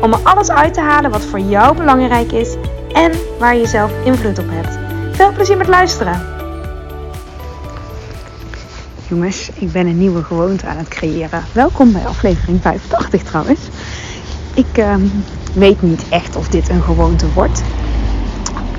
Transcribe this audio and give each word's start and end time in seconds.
om 0.00 0.12
er 0.12 0.20
alles 0.22 0.50
uit 0.50 0.74
te 0.74 0.80
halen 0.80 1.10
wat 1.10 1.24
voor 1.24 1.38
jou 1.40 1.76
belangrijk 1.76 2.32
is 2.32 2.54
en 2.92 3.12
waar 3.38 3.56
je 3.56 3.66
zelf 3.66 3.92
invloed 4.04 4.38
op 4.38 4.46
hebt. 4.48 4.78
Veel 5.16 5.32
plezier 5.32 5.56
met 5.56 5.68
luisteren! 5.68 6.32
Jongens, 9.08 9.50
ik 9.54 9.72
ben 9.72 9.86
een 9.86 9.98
nieuwe 9.98 10.22
gewoonte 10.22 10.66
aan 10.66 10.76
het 10.76 10.88
creëren. 10.88 11.44
Welkom 11.52 11.92
bij 11.92 12.06
aflevering 12.06 12.62
85 12.62 13.22
trouwens. 13.22 13.60
Ik 14.54 14.78
uh, 14.78 14.94
weet 15.54 15.82
niet 15.82 16.04
echt 16.08 16.36
of 16.36 16.48
dit 16.48 16.68
een 16.68 16.82
gewoonte 16.82 17.32
wordt. 17.32 17.62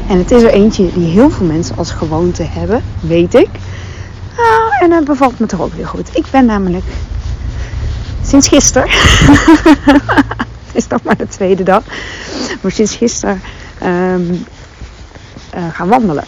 En 0.09 0.17
het 0.17 0.31
is 0.31 0.41
er 0.41 0.49
eentje 0.49 0.93
die 0.93 1.07
heel 1.07 1.29
veel 1.29 1.45
mensen 1.45 1.77
als 1.77 1.91
gewoonte 1.91 2.43
hebben, 2.43 2.83
weet 2.99 3.33
ik. 3.33 3.49
Ah, 4.37 4.81
en 4.81 4.91
het 4.91 5.05
bevalt 5.05 5.39
me 5.39 5.45
toch 5.45 5.61
ook 5.61 5.73
weer 5.73 5.87
goed. 5.87 6.17
Ik 6.17 6.25
ben 6.31 6.45
namelijk 6.45 6.85
sinds 8.21 8.47
gisteren, 8.47 8.89
is 10.81 10.87
nog 10.87 11.03
maar 11.03 11.17
de 11.17 11.27
tweede 11.27 11.63
dag, 11.63 11.83
maar 12.61 12.71
sinds 12.71 12.95
gisteren 12.95 13.41
um, 13.83 14.45
uh, 15.55 15.67
gaan 15.73 15.87
wandelen. 15.87 16.23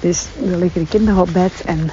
Dus 0.00 0.26
dan 0.38 0.58
liggen 0.58 0.80
de 0.80 0.88
kinderen 0.88 1.20
op 1.20 1.32
bed 1.32 1.52
en 1.64 1.90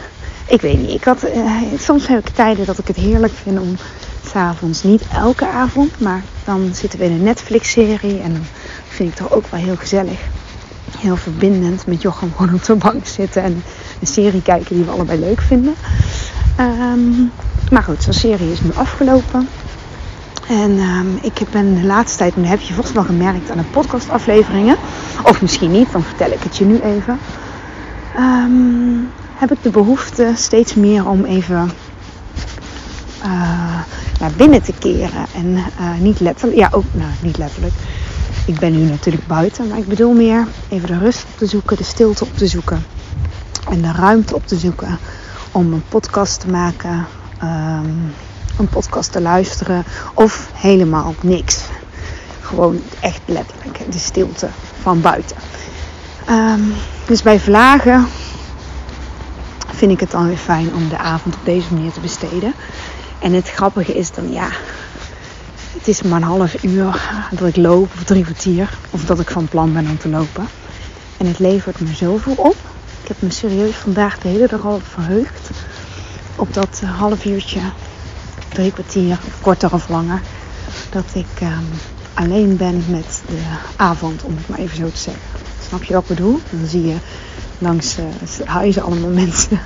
ik 0.47 0.61
weet 0.61 0.80
niet. 0.80 0.89
Ik 0.89 1.03
had, 1.03 1.25
uh, 1.35 1.52
soms 1.77 2.07
heb 2.07 2.27
ik 2.27 2.35
tijden 2.35 2.65
dat 2.65 2.77
ik 2.77 2.88
het 2.88 2.95
heerlijk 2.95 3.33
vind 3.33 3.59
om 3.59 3.75
s'avonds, 4.25 4.83
niet 4.83 5.03
elke 5.13 5.47
avond, 5.47 5.99
maar 5.99 6.23
dan 6.43 6.69
zitten 6.73 6.99
we 6.99 7.05
in 7.05 7.11
een 7.11 7.23
Netflix-serie 7.23 8.19
en 8.19 8.33
dan 8.33 8.45
vind 8.87 9.09
ik 9.09 9.15
toch 9.15 9.31
ook 9.31 9.47
wel 9.47 9.59
heel 9.59 9.75
gezellig. 9.75 10.19
Heel 10.97 11.15
verbindend 11.15 11.87
met 11.87 12.02
Jochem 12.02 12.31
gewoon 12.35 12.53
op 12.53 12.63
de 12.63 12.75
bank 12.75 13.05
zitten 13.05 13.43
en 13.43 13.63
een 13.99 14.08
serie 14.08 14.41
kijken 14.41 14.75
die 14.75 14.85
we 14.85 14.91
allebei 14.91 15.19
leuk 15.19 15.41
vinden. 15.41 15.75
Um, 16.59 17.31
maar 17.71 17.83
goed, 17.83 18.03
zo'n 18.03 18.13
serie 18.13 18.52
is 18.52 18.61
nu 18.61 18.69
afgelopen. 18.73 19.47
En 20.49 20.71
um, 20.71 21.19
ik 21.21 21.49
ben 21.51 21.75
de 21.75 21.83
laatste 21.85 22.17
tijd, 22.17 22.35
nu 22.35 22.45
heb 22.45 22.59
je 22.59 22.73
volgens 22.73 22.95
wel 22.95 23.03
gemerkt 23.03 23.51
aan 23.51 23.57
de 23.57 23.63
podcastafleveringen. 23.63 24.75
Of 25.23 25.41
misschien 25.41 25.71
niet, 25.71 25.91
dan 25.91 26.03
vertel 26.03 26.31
ik 26.31 26.43
het 26.43 26.57
je 26.57 26.65
nu 26.65 26.79
even. 26.79 27.19
Um, 28.17 29.11
heb 29.35 29.52
ik 29.52 29.63
de 29.63 29.69
behoefte 29.69 30.31
steeds 30.35 30.73
meer 30.73 31.07
om 31.07 31.23
even 31.23 31.71
uh, 33.23 33.79
naar 34.19 34.31
binnen 34.37 34.61
te 34.61 34.73
keren. 34.79 35.25
En 35.35 35.47
uh, 35.55 35.97
niet 35.99 36.19
letterlijk, 36.19 36.57
ja 36.57 36.69
ook, 36.71 36.85
nou 36.91 37.11
niet 37.21 37.37
letterlijk. 37.37 37.73
Ik 38.45 38.59
ben 38.59 38.71
nu 38.71 38.89
natuurlijk 38.89 39.27
buiten, 39.27 39.67
maar 39.67 39.77
ik 39.77 39.87
bedoel 39.87 40.13
meer 40.13 40.47
even 40.69 40.87
de 40.87 40.97
rust 40.97 41.23
op 41.23 41.37
te 41.37 41.45
zoeken, 41.45 41.77
de 41.77 41.83
stilte 41.83 42.23
op 42.23 42.37
te 42.37 42.47
zoeken. 42.47 42.85
En 43.69 43.81
de 43.81 43.91
ruimte 43.91 44.35
op 44.35 44.47
te 44.47 44.57
zoeken 44.57 44.97
om 45.52 45.73
een 45.73 45.83
podcast 45.89 46.39
te 46.39 46.49
maken, 46.49 47.05
um, 47.43 48.13
een 48.58 48.70
podcast 48.70 49.11
te 49.11 49.22
luisteren 49.22 49.84
of 50.14 50.50
helemaal 50.53 51.16
niks. 51.22 51.64
Gewoon 52.42 52.81
echt 53.00 53.22
letterlijk 53.25 53.92
de 53.92 54.00
stilte 54.00 54.50
van 54.81 55.02
buiten. 55.02 55.38
Um, 56.30 56.73
dus 57.08 57.22
bij 57.22 57.39
vlagen 57.39 58.08
vind 59.73 59.92
ik 59.92 60.00
het 60.00 60.11
dan 60.11 60.28
weer 60.28 60.38
fijn 60.38 60.73
om 60.73 60.89
de 60.89 60.98
avond 60.98 61.36
op 61.36 61.45
deze 61.45 61.73
manier 61.73 61.92
te 61.92 61.99
besteden. 61.99 62.54
En 63.20 63.33
het 63.33 63.49
grappige 63.49 63.94
is 63.94 64.11
dan, 64.11 64.32
ja, 64.32 64.48
het 65.77 65.88
is 65.88 66.02
maar 66.02 66.21
een 66.21 66.27
half 66.27 66.64
uur 66.64 67.10
dat 67.32 67.48
ik 67.48 67.55
loop 67.55 67.89
of 67.95 68.04
drie 68.04 68.23
kwartier. 68.23 68.70
Of 68.89 69.05
dat 69.05 69.20
ik 69.20 69.30
van 69.30 69.48
plan 69.48 69.73
ben 69.73 69.89
om 69.89 69.98
te 69.98 70.10
lopen. 70.10 70.48
En 71.17 71.26
het 71.26 71.39
levert 71.39 71.80
me 71.80 71.94
zoveel 71.94 72.33
op. 72.38 72.55
Ik 73.02 73.08
heb 73.08 73.21
me 73.21 73.32
serieus 73.32 73.76
vandaag 73.76 74.17
de 74.17 74.27
hele 74.27 74.48
dag 74.48 74.65
al 74.65 74.82
verheugd. 74.83 75.49
Op 76.36 76.54
dat 76.54 76.82
half 76.86 77.26
uurtje, 77.26 77.60
drie 78.55 78.71
kwartier, 78.71 79.20
korter 79.42 79.73
of 79.73 79.89
langer. 79.89 80.21
Dat 80.89 81.05
ik 81.14 81.42
um, 81.42 81.67
alleen 82.14 82.58
ben 82.58 82.83
met 82.88 83.21
de 83.27 83.42
avond, 83.76 84.23
om 84.23 84.36
het 84.38 84.49
maar 84.49 84.60
even 84.60 84.77
zo 84.77 84.89
te 84.89 84.98
zeggen. 84.98 85.21
Snap 85.67 85.83
je 85.83 85.93
wat 85.93 86.02
ik 86.02 86.08
bedoel? 86.08 86.39
Dan 86.49 86.67
zie 86.67 86.88
je 86.88 86.95
langs 87.58 87.98
uh, 87.99 88.05
huizen 88.45 88.83
allemaal 88.83 89.10
mensen 89.26 89.60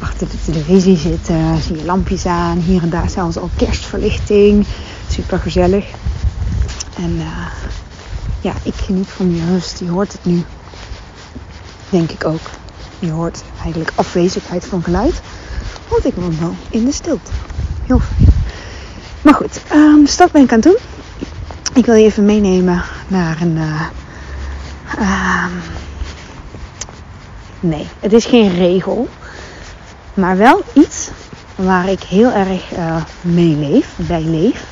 achter 0.00 0.26
de 0.28 0.52
televisie 0.52 0.96
zitten. 0.96 1.62
Zie 1.62 1.76
je 1.76 1.84
lampjes 1.84 2.26
aan. 2.26 2.58
Hier 2.58 2.82
en 2.82 2.90
daar 2.90 3.10
zelfs 3.10 3.36
al 3.36 3.50
kerstverlichting. 3.56 4.66
Super 5.10 5.38
gezellig. 5.38 5.86
En 6.96 7.10
uh, 7.10 7.46
ja, 8.40 8.52
ik 8.62 8.74
geniet 8.74 9.08
van 9.08 9.28
die 9.28 9.44
rust. 9.44 9.78
Je 9.78 9.88
hoort 9.88 10.12
het 10.12 10.24
nu. 10.24 10.42
Denk 11.90 12.10
ik 12.10 12.24
ook. 12.24 12.50
Je 12.98 13.10
hoort 13.10 13.42
eigenlijk 13.60 13.92
afwezigheid 13.94 14.66
van 14.66 14.82
geluid. 14.82 15.20
Want 15.88 16.04
ik 16.04 16.14
woon 16.14 16.38
wel 16.40 16.54
in 16.70 16.84
de 16.84 16.92
stilte. 16.92 17.30
Heel 17.86 17.98
fijn. 17.98 18.30
Maar 19.22 19.34
goed, 19.34 19.60
um, 19.72 20.04
dus 20.04 20.16
dat 20.16 20.32
ben 20.32 20.42
ik 20.42 20.52
aan 20.52 20.60
het 20.60 20.64
doen. 20.66 20.78
Ik 21.74 21.86
wil 21.86 21.94
je 21.94 22.04
even 22.04 22.24
meenemen 22.24 22.82
naar 23.08 23.40
een... 23.40 23.56
Uh, 23.56 23.80
uh, 24.98 25.46
nee, 27.60 27.86
het 28.00 28.12
is 28.12 28.24
geen 28.24 28.54
regel. 28.54 29.08
Maar 30.14 30.36
wel 30.36 30.62
iets 30.72 31.10
waar 31.54 31.88
ik 31.88 32.02
heel 32.02 32.30
erg 32.30 32.72
uh, 32.72 32.96
mee 33.20 33.56
leef, 33.56 33.88
bij 33.96 34.22
leef. 34.22 34.64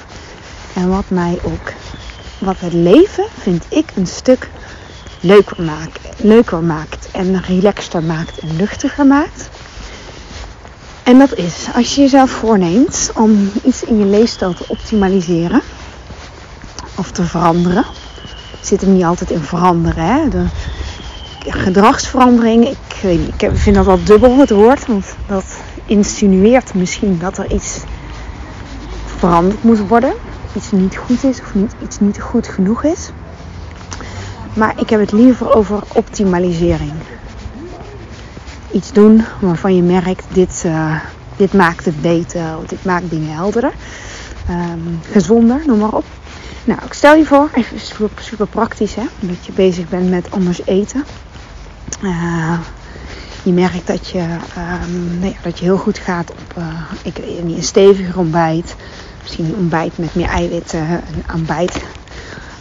En 0.75 0.89
wat 0.89 1.05
mij 1.09 1.39
ook, 1.43 1.73
wat 2.39 2.57
het 2.59 2.73
leven 2.73 3.25
vind 3.39 3.65
ik 3.69 3.91
een 3.95 4.07
stuk 4.07 4.51
leuker 5.21 5.63
maakt, 5.63 5.99
leuker 6.17 6.63
maakt 6.63 7.11
en 7.11 7.43
relaxter 7.43 8.03
maakt 8.03 8.39
en 8.39 8.57
luchtiger 8.57 9.07
maakt. 9.07 9.51
En 11.05 11.19
dat 11.19 11.35
is 11.35 11.69
als 11.75 11.95
je 11.95 12.01
jezelf 12.01 12.31
voorneemt 12.31 13.11
om 13.15 13.51
iets 13.65 13.85
in 13.85 13.99
je 13.99 14.05
leefstijl 14.05 14.55
te 14.55 14.65
optimaliseren 14.69 15.63
of 16.97 17.11
te 17.11 17.23
veranderen. 17.23 17.85
Zit 18.61 18.83
er 18.83 18.89
niet 18.89 19.05
altijd 19.05 19.31
in 19.31 19.41
veranderen. 19.41 20.05
Hè? 20.05 20.29
De 20.29 20.47
gedragsverandering, 21.39 22.69
ik, 22.69 23.03
ik 23.37 23.51
vind 23.53 23.77
dat 23.77 23.85
wel 23.85 24.05
dubbel 24.05 24.39
het 24.39 24.51
woord, 24.51 24.87
want 24.87 25.15
dat 25.27 25.45
insinueert 25.87 26.75
misschien 26.75 27.19
dat 27.19 27.39
er 27.39 27.53
iets 27.53 27.79
veranderd 29.19 29.63
moet 29.63 29.89
worden. 29.89 30.13
Iets 30.57 30.71
niet 30.71 30.97
goed 30.97 31.25
is 31.25 31.41
of 31.41 31.55
niet, 31.55 31.73
iets 31.83 32.01
niet 32.01 32.21
goed 32.21 32.49
genoeg 32.49 32.85
is. 32.85 33.11
Maar 34.55 34.81
ik 34.81 34.91
heb 34.91 35.01
het 35.01 35.13
liever 35.13 35.55
over 35.55 35.83
optimalisering. 35.93 36.93
Iets 38.73 38.93
doen 38.93 39.25
waarvan 39.41 39.77
je 39.77 39.83
merkt, 39.83 40.25
dit, 40.33 40.63
uh, 40.67 41.01
dit 41.37 41.53
maakt 41.53 41.85
het 41.85 42.01
beter, 42.01 42.43
dit 42.67 42.85
maakt 42.85 43.11
dingen 43.11 43.35
helderder. 43.35 43.73
Um, 44.51 45.01
gezonder, 45.11 45.63
noem 45.67 45.79
maar 45.79 45.93
op. 45.93 46.05
Nou, 46.65 46.81
ik 46.85 46.93
stel 46.93 47.15
je 47.15 47.25
voor, 47.25 47.51
even 47.55 47.81
super, 47.81 48.23
super 48.23 48.47
praktisch, 48.47 48.95
hè, 48.95 49.03
dat 49.21 49.47
je 49.47 49.53
bezig 49.53 49.89
bent 49.89 50.11
met 50.11 50.31
anders 50.31 50.61
eten. 50.65 51.05
Uh, 52.03 52.59
je 53.43 53.53
merkt 53.53 53.87
dat 53.87 54.09
je, 54.09 54.25
um, 54.85 55.21
dat 55.43 55.59
je 55.59 55.65
heel 55.65 55.79
goed 55.79 55.99
gaat 55.99 56.31
op 56.31 56.59
uh, 56.59 56.65
ik 57.03 57.19
een 57.19 57.63
steviger 57.63 58.19
ontbijt. 58.19 58.75
Misschien 59.21 59.45
een 59.45 59.55
ontbijt 59.55 59.99
met 59.99 60.15
meer 60.15 60.29
eiwitten, 60.29 60.81
een 60.91 61.35
ontbijt. 61.35 61.81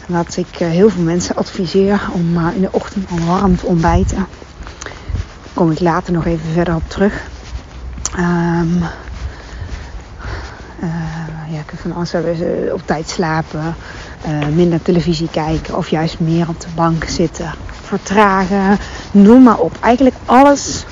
Wat 0.07 0.37
ik 0.37 0.57
heel 0.57 0.89
veel 0.89 1.03
mensen 1.03 1.35
adviseer 1.35 2.09
om 2.13 2.37
in 2.55 2.61
de 2.61 2.71
ochtend 2.71 3.09
al 3.09 3.25
warm 3.25 3.57
te 3.57 3.65
ontbijten. 3.65 4.27
Kom 5.59 5.71
ik 5.71 5.79
later 5.79 6.13
nog 6.13 6.25
even 6.25 6.51
verder 6.53 6.75
op 6.75 6.83
terug. 6.87 7.27
Um, 8.17 8.83
ja, 11.49 11.61
van 11.75 11.95
op 12.73 12.81
tijd 12.85 13.09
slapen, 13.09 13.75
minder 14.53 14.81
televisie 14.81 15.29
kijken 15.31 15.77
of 15.77 15.89
juist 15.89 16.19
meer 16.19 16.49
op 16.49 16.61
de 16.61 16.67
bank 16.75 17.03
zitten 17.03 17.53
vertragen, 17.83 18.77
noem 19.11 19.43
maar 19.43 19.57
op. 19.57 19.77
Eigenlijk 19.81 20.15
alles 20.25 20.85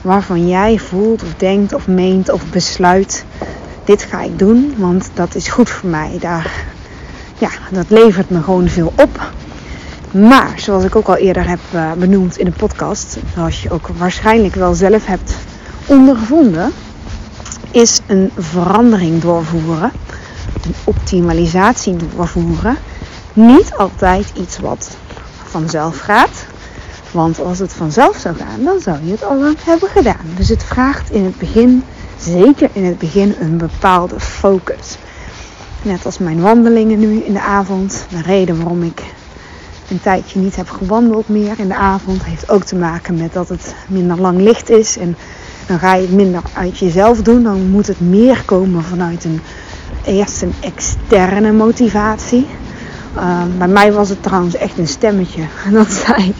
waarvan 0.00 0.48
jij 0.48 0.78
voelt 0.78 1.22
of 1.22 1.34
denkt 1.36 1.74
of 1.74 1.86
meent 1.86 2.30
of 2.30 2.50
besluit, 2.50 3.24
dit 3.84 4.02
ga 4.02 4.22
ik 4.22 4.38
doen, 4.38 4.74
want 4.76 5.10
dat 5.14 5.34
is 5.34 5.48
goed 5.48 5.70
voor 5.70 5.90
mij. 5.90 6.16
Daar, 6.20 6.64
ja, 7.38 7.50
dat 7.70 7.90
levert 7.90 8.30
me 8.30 8.42
gewoon 8.42 8.68
veel 8.68 8.92
op. 8.96 9.32
Maar, 10.12 10.52
zoals 10.56 10.84
ik 10.84 10.96
ook 10.96 11.08
al 11.08 11.16
eerder 11.16 11.48
heb 11.48 11.60
uh, 11.74 11.92
benoemd 11.92 12.38
in 12.38 12.44
de 12.44 12.50
podcast, 12.50 13.16
zoals 13.34 13.62
je 13.62 13.70
ook 13.70 13.88
waarschijnlijk 13.88 14.54
wel 14.54 14.74
zelf 14.74 15.06
hebt 15.06 15.34
ondervonden, 15.86 16.72
is 17.70 18.00
een 18.06 18.30
verandering 18.38 19.20
doorvoeren, 19.20 19.92
een 20.64 20.74
optimalisatie 20.84 21.96
doorvoeren, 21.96 22.76
niet 23.32 23.74
altijd 23.76 24.32
iets 24.34 24.58
wat 24.58 24.96
vanzelf 25.44 25.98
gaat. 25.98 26.46
Want 27.10 27.40
als 27.40 27.58
het 27.58 27.72
vanzelf 27.72 28.16
zou 28.16 28.36
gaan, 28.36 28.64
dan 28.64 28.80
zou 28.80 28.98
je 29.04 29.10
het 29.10 29.24
al 29.24 29.38
lang 29.38 29.56
hebben 29.64 29.88
gedaan. 29.88 30.26
Dus 30.36 30.48
het 30.48 30.64
vraagt 30.64 31.10
in 31.10 31.24
het 31.24 31.38
begin, 31.38 31.84
zeker 32.18 32.70
in 32.72 32.84
het 32.84 32.98
begin, 32.98 33.34
een 33.40 33.56
bepaalde 33.56 34.20
focus. 34.20 34.96
Net 35.82 36.06
als 36.06 36.18
mijn 36.18 36.40
wandelingen 36.40 36.98
nu 36.98 37.22
in 37.22 37.32
de 37.32 37.40
avond. 37.40 38.06
De 38.10 38.22
reden 38.22 38.56
waarom 38.56 38.82
ik 38.82 39.02
een 39.92 40.00
tijdje 40.00 40.40
niet 40.40 40.56
heb 40.56 40.70
gewandeld 40.70 41.28
meer 41.28 41.54
in 41.58 41.68
de 41.68 41.74
avond 41.74 42.24
heeft 42.24 42.50
ook 42.50 42.64
te 42.64 42.76
maken 42.76 43.16
met 43.16 43.32
dat 43.32 43.48
het 43.48 43.74
minder 43.88 44.20
lang 44.20 44.40
licht 44.40 44.70
is. 44.70 44.98
En 44.98 45.16
dan 45.66 45.78
ga 45.78 45.94
je 45.94 46.02
het 46.02 46.12
minder 46.12 46.42
uit 46.52 46.78
jezelf 46.78 47.22
doen. 47.22 47.42
Dan 47.42 47.70
moet 47.70 47.86
het 47.86 48.00
meer 48.00 48.42
komen 48.44 48.82
vanuit 48.82 49.24
een 49.24 49.40
eerst 50.04 50.42
een 50.42 50.54
externe 50.60 51.52
motivatie. 51.52 52.46
Uh, 53.16 53.42
bij 53.58 53.68
mij 53.68 53.92
was 53.92 54.08
het 54.08 54.22
trouwens 54.22 54.56
echt 54.56 54.78
een 54.78 54.88
stemmetje. 54.88 55.42
En 55.66 55.72
dat 55.72 55.92
zei, 55.92 56.34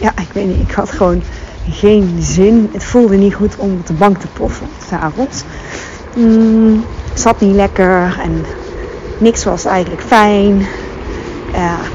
ja, 0.00 0.10
ik 0.10 0.32
weet 0.32 0.46
niet, 0.46 0.68
ik 0.68 0.74
had 0.74 0.90
gewoon 0.90 1.22
geen 1.70 2.16
zin. 2.20 2.70
Het 2.72 2.84
voelde 2.84 3.16
niet 3.16 3.34
goed 3.34 3.56
om 3.56 3.72
op 3.72 3.86
de 3.86 3.92
bank 3.92 4.18
te 4.18 4.26
ploffen 4.32 4.66
s'avonds. 4.88 5.42
Mm, 6.16 6.84
zat 7.14 7.40
niet 7.40 7.54
lekker 7.54 8.18
en 8.22 8.44
niks 9.18 9.44
was 9.44 9.64
eigenlijk 9.64 10.02
fijn. 10.02 10.66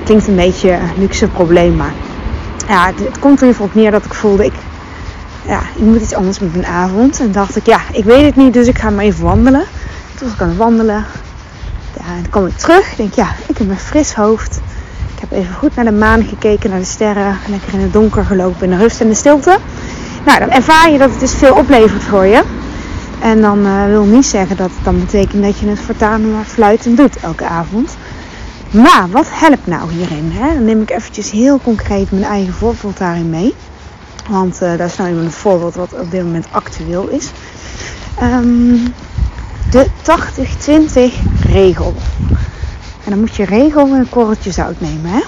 Klinkt 0.07 0.27
een 0.27 0.36
beetje 0.36 0.71
een 0.71 0.92
luxe 0.98 1.27
probleem, 1.27 1.75
maar 1.75 1.94
ja, 2.68 2.86
het, 2.86 3.19
komt 3.19 3.42
er 3.42 3.48
even 3.48 3.65
op 3.65 3.75
neer 3.75 3.92
dat 3.92 4.06
ik 4.06 4.13
voelde, 4.13 4.45
ik, 4.45 4.54
ja, 5.48 5.59
ik 5.75 5.81
moet 5.81 6.01
iets 6.01 6.13
anders 6.13 6.39
met 6.39 6.51
mijn 6.51 6.65
avond. 6.65 7.19
En 7.19 7.31
dacht 7.31 7.56
ik, 7.56 7.65
ja, 7.65 7.80
ik 7.92 8.04
weet 8.04 8.25
het 8.25 8.36
niet, 8.36 8.54
dus 8.54 8.68
ik 8.68 8.77
ga 8.77 8.89
maar 8.89 9.04
even 9.04 9.24
wandelen. 9.24 9.63
Toen 10.15 10.27
was 10.27 10.36
ik 10.36 10.42
aan 10.42 10.48
het 10.48 10.57
wandelen. 10.57 11.06
Ja, 11.98 12.06
en 12.06 12.21
dan 12.21 12.30
kom 12.30 12.45
ik 12.45 12.57
terug. 12.57 12.92
Ik 12.92 12.98
denk, 12.98 13.13
ja, 13.13 13.27
ik 13.48 13.57
heb 13.57 13.69
een 13.69 13.77
fris 13.77 14.13
hoofd. 14.13 14.59
Ik 15.15 15.19
heb 15.19 15.31
even 15.31 15.54
goed 15.54 15.75
naar 15.75 15.86
de 15.86 15.92
maan 15.92 16.24
gekeken, 16.24 16.69
naar 16.69 16.80
de 16.80 16.86
sterren. 16.86 17.38
Lekker 17.48 17.74
in 17.74 17.80
het 17.80 17.94
donker 17.94 18.25
gelopen, 18.25 18.63
in 18.63 18.77
de 18.77 18.83
rust 18.83 19.01
en 19.01 19.07
de 19.07 19.15
stilte. 19.15 19.57
Nou, 20.25 20.39
dan 20.39 20.50
ervaar 20.50 20.92
je 20.92 20.98
dat 20.98 21.10
het 21.10 21.19
dus 21.19 21.33
veel 21.33 21.56
oplevert 21.56 22.03
voor 22.03 22.25
je. 22.25 22.44
En 23.19 23.42
dan 23.42 23.65
uh, 23.65 23.86
wil 23.86 24.03
niet 24.03 24.25
zeggen 24.25 24.57
dat 24.57 24.69
het 24.75 24.83
dan 24.83 25.00
betekent 25.00 25.44
dat 25.44 25.60
je 25.60 25.68
het 25.68 25.80
voortaan 25.80 26.31
maar 26.31 26.45
fluitend 26.45 26.98
doet 26.98 27.19
elke 27.19 27.45
avond. 27.45 27.98
Maar 28.72 29.10
wat 29.10 29.28
helpt 29.30 29.68
nou 29.68 29.92
hierin? 29.92 30.31
Hè? 30.31 30.54
Dan 30.54 30.66
neem 30.66 30.81
ik 30.81 30.90
eventjes 30.90 31.31
heel 31.31 31.60
concreet 31.60 32.12
mijn 32.12 32.24
eigen 32.24 32.54
voorbeeld 32.54 32.98
daarin 32.98 33.30
mee. 33.30 33.56
Want 34.30 34.54
uh, 34.54 34.60
daar 34.60 34.88
is 34.88 34.98
nou 34.98 35.10
een 35.10 35.31
voorbeeld 35.31 35.75
wat 35.75 35.94
op 35.94 36.12
dit 36.12 36.24
moment 36.24 36.48
actueel 36.52 37.08
is. 37.08 37.31
Um, 38.24 38.94
de 39.69 39.88
80-20 39.88 41.50
regel. 41.50 41.94
En 43.04 43.10
dan 43.10 43.19
moet 43.19 43.36
je 43.36 43.46
regel 43.46 43.86
en 43.86 44.00
een 44.00 44.10
korreltje 44.10 44.52
zout 44.52 44.80
nemen. 44.80 45.12
Hè? 45.12 45.22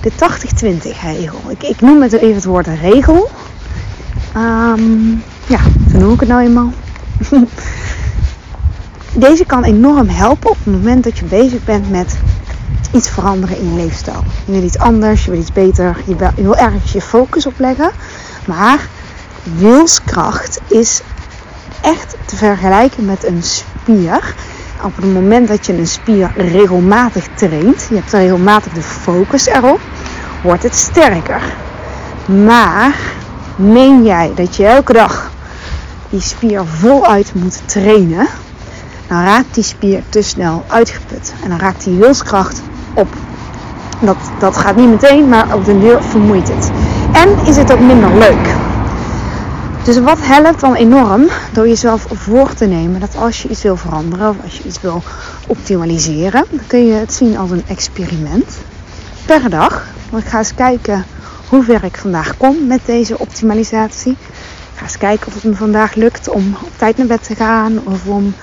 De 0.00 0.12
80-20 0.12 1.00
regel. 1.02 1.40
Ik, 1.58 1.80
noem 1.80 2.02
het 2.02 2.12
even 2.12 2.34
het 2.34 2.44
woord 2.44 2.66
regel. 2.66 3.30
Um, 4.36 5.22
ja, 5.46 5.60
zo 5.90 5.98
noem 5.98 6.12
ik 6.12 6.20
het 6.20 6.28
nou 6.28 6.42
eenmaal. 6.42 6.72
Deze 9.18 9.44
kan 9.44 9.64
enorm 9.64 10.08
helpen 10.08 10.50
op 10.50 10.56
het 10.64 10.74
moment 10.74 11.04
dat 11.04 11.18
je 11.18 11.24
bezig 11.24 11.64
bent 11.64 11.90
met 11.90 12.18
iets 12.92 13.08
veranderen 13.08 13.58
in 13.58 13.68
je 13.68 13.82
leefstijl. 13.82 14.24
Je 14.44 14.52
wil 14.52 14.62
iets 14.62 14.78
anders, 14.78 15.24
je 15.24 15.30
wil 15.30 15.40
iets 15.40 15.52
beter, 15.52 15.96
je 16.06 16.16
wil, 16.36 16.56
ergens 16.56 16.92
je 16.92 17.00
focus 17.00 17.46
op 17.46 17.58
leggen. 17.58 17.90
Maar 18.46 18.88
wilskracht 19.42 20.60
is 20.68 21.02
echt 21.80 22.16
te 22.24 22.36
vergelijken 22.36 23.04
met 23.04 23.24
een 23.24 23.42
spier. 23.42 24.34
Op 24.82 24.96
het 24.96 25.12
moment 25.12 25.48
dat 25.48 25.66
je 25.66 25.72
een 25.72 25.86
spier 25.86 26.32
regelmatig 26.36 27.26
traint, 27.34 27.86
je 27.88 27.94
hebt 27.94 28.12
regelmatig 28.12 28.72
de 28.72 28.82
focus 28.82 29.46
erop, 29.46 29.80
wordt 30.42 30.62
het 30.62 30.74
sterker. 30.74 31.42
Maar 32.44 32.96
meen 33.56 34.04
jij 34.04 34.32
dat 34.34 34.56
je 34.56 34.66
elke 34.66 34.92
dag 34.92 35.30
die 36.10 36.20
spier 36.20 36.66
voluit 36.66 37.34
moet 37.34 37.68
trainen, 37.68 38.28
dan 39.08 39.24
raakt 39.24 39.54
die 39.54 39.64
spier 39.64 40.02
te 40.08 40.22
snel 40.22 40.64
uitgeput. 40.68 41.34
En 41.42 41.48
dan 41.48 41.58
raakt 41.58 41.84
die 41.84 41.98
wilskracht 41.98 42.62
op. 42.94 43.08
Dat, 44.00 44.16
dat 44.38 44.56
gaat 44.56 44.76
niet 44.76 44.88
meteen, 44.88 45.28
maar 45.28 45.54
op 45.54 45.64
de 45.64 45.78
deur 45.78 46.02
vermoeit 46.02 46.48
het. 46.48 46.70
En 47.12 47.46
is 47.46 47.56
het 47.56 47.72
ook 47.72 47.80
minder 47.80 48.18
leuk. 48.18 48.54
Dus 49.86 49.98
wat 50.00 50.18
helpt 50.20 50.60
dan 50.60 50.74
enorm 50.74 51.28
door 51.52 51.68
jezelf 51.68 52.06
voor 52.12 52.54
te 52.54 52.64
nemen 52.64 53.00
dat 53.00 53.16
als 53.16 53.42
je 53.42 53.48
iets 53.48 53.62
wil 53.62 53.76
veranderen 53.76 54.28
of 54.28 54.36
als 54.42 54.56
je 54.56 54.64
iets 54.64 54.80
wil 54.80 55.02
optimaliseren, 55.46 56.44
dan 56.50 56.66
kun 56.66 56.86
je 56.86 56.92
het 56.92 57.12
zien 57.12 57.38
als 57.38 57.50
een 57.50 57.64
experiment 57.66 58.56
per 59.26 59.50
dag. 59.50 59.84
Want 60.10 60.22
ik 60.22 60.28
ga 60.28 60.38
eens 60.38 60.54
kijken 60.54 61.04
hoe 61.48 61.62
ver 61.62 61.84
ik 61.84 61.96
vandaag 61.96 62.36
kom 62.36 62.66
met 62.66 62.80
deze 62.84 63.18
optimalisatie. 63.18 64.12
Ik 64.12 64.18
ga 64.74 64.82
eens 64.82 64.98
kijken 64.98 65.26
of 65.26 65.34
het 65.34 65.44
me 65.44 65.54
vandaag 65.54 65.94
lukt 65.94 66.28
om 66.28 66.56
op 66.62 66.72
tijd 66.76 66.96
naar 66.96 67.06
bed 67.06 67.26
te 67.26 67.34
gaan 67.34 67.80
of 67.84 68.06
om 68.06 68.34